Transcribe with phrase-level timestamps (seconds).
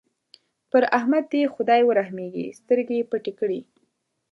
[0.71, 3.59] پر احمد دې خدای ورحمېږي؛ سترګې يې پټې کړې.